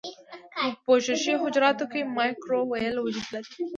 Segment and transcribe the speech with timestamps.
[0.53, 3.51] په پوښښي حجراتو کې مایکروویلې وجود لري.